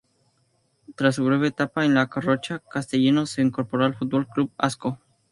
[0.95, 4.97] Tras su breve etapa en La Garrocha, Castillejo se incorporó al Futbol Club Ascó.